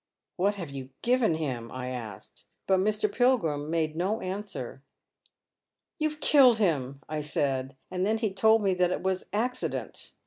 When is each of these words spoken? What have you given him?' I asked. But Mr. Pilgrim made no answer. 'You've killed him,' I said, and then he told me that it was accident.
What 0.35 0.55
have 0.55 0.71
you 0.71 0.89
given 1.03 1.35
him?' 1.35 1.71
I 1.71 1.89
asked. 1.89 2.45
But 2.65 2.79
Mr. 2.79 3.07
Pilgrim 3.07 3.69
made 3.69 3.95
no 3.95 4.19
answer. 4.19 4.81
'You've 5.99 6.19
killed 6.21 6.57
him,' 6.57 7.03
I 7.07 7.21
said, 7.21 7.77
and 7.91 8.03
then 8.03 8.17
he 8.17 8.33
told 8.33 8.63
me 8.63 8.73
that 8.73 8.89
it 8.91 9.03
was 9.03 9.25
accident. 9.31 10.13